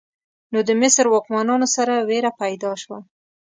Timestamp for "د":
0.67-0.69